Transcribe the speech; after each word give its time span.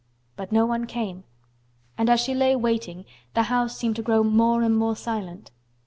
But 0.35 0.51
no 0.51 0.65
one 0.65 0.87
came, 0.87 1.25
and 1.95 2.09
as 2.09 2.19
she 2.19 2.33
lay 2.33 2.55
waiting 2.55 3.05
the 3.35 3.43
house 3.43 3.77
seemed 3.77 3.97
to 3.97 4.01
grow 4.01 4.23
more 4.23 4.63
and 4.63 4.75
more 4.75 4.95
silent. 4.95 5.51